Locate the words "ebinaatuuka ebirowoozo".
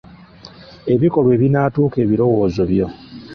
1.37-2.61